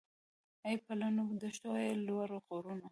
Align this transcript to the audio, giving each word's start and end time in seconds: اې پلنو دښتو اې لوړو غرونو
اې 0.65 0.73
پلنو 0.85 1.23
دښتو 1.41 1.69
اې 1.81 1.89
لوړو 2.07 2.37
غرونو 2.47 2.79